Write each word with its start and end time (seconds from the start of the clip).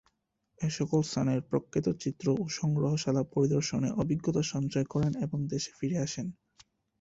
এ 0.61 0.69
সকল 0.71 0.99
স্থানের 1.03 1.39
প্রখ্যাত 1.49 1.87
চিত্র 2.03 2.25
ও 2.35 2.53
সংগ্রহশালা 2.59 3.23
পরিদর্শনে 3.33 3.89
অভিজ্ঞতা 4.01 4.41
সঞ্চয় 4.53 4.87
করেন 4.93 5.13
এবং 5.25 5.39
দেশে 5.47 5.71
ফিরে 5.79 5.97
আসেন। 5.99 6.27